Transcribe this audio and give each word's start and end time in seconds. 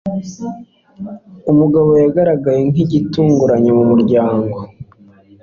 Umugabo 1.51 1.89
yagaragaye 2.03 2.61
gitunguranye 2.91 3.71
mu 3.77 3.83
muryango. 3.91 4.57